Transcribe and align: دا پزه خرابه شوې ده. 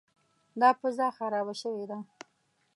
دا 0.61 0.69
پزه 0.79 1.07
خرابه 1.17 1.53
شوې 1.61 1.85
ده. 1.89 1.97